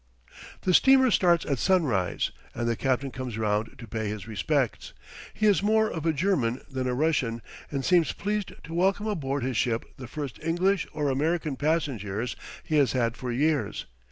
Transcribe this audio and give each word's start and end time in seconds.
The 0.61 0.73
steamer 0.73 1.11
starts 1.11 1.45
at 1.45 1.59
sunrise, 1.59 2.31
and 2.55 2.67
the 2.67 2.75
captain 2.75 3.11
comes 3.11 3.37
round 3.37 3.77
to 3.77 3.87
pay 3.87 4.09
his 4.09 4.27
respects. 4.27 4.93
He 5.31 5.45
is 5.45 5.61
more 5.61 5.91
of 5.91 6.07
a 6.07 6.11
German 6.11 6.61
than 6.67 6.87
a 6.87 6.95
Russian, 6.95 7.43
and 7.69 7.85
seems 7.85 8.11
pleased 8.11 8.51
to 8.63 8.73
welcome 8.73 9.05
aboard 9.05 9.43
his 9.43 9.57
ship 9.57 9.85
the 9.97 10.07
first 10.07 10.39
English 10.41 10.87
or 10.91 11.09
American 11.11 11.55
passengers 11.55 12.35
he 12.63 12.77
has 12.77 12.93
had 12.93 13.15
for 13.15 13.31
years. 13.31 13.85